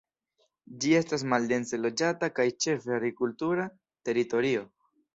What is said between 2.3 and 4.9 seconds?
kaj ĉefe agrikultura teritorio.